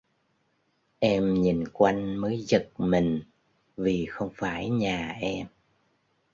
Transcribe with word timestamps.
Em 0.99 1.33
nhìn 1.33 1.63
quanh 1.73 2.17
mới 2.17 2.37
giật 2.37 2.69
mình 2.77 3.21
vì 3.77 4.05
không 4.09 4.29
phải 4.35 4.69
nhà 4.69 5.17
em 5.21 5.47